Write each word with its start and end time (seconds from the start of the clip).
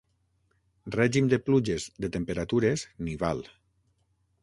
Règim 0.95 1.27
de 1.35 1.39
pluges, 1.51 1.87
de 2.07 2.11
temperatures, 2.17 2.89
nival. 3.11 3.49